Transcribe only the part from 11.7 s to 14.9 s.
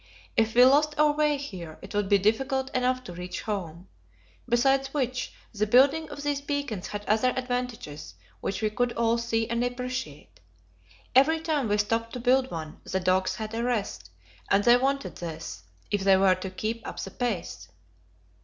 stopped to build one, the dogs had a rest, and they